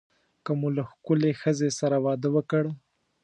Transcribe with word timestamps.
که 0.45 0.51
مو 0.59 0.67
له 0.77 0.83
ښکلې 0.91 1.31
ښځې 1.41 1.69
سره 1.79 1.97
واده 2.05 2.29
وکړ. 2.35 2.63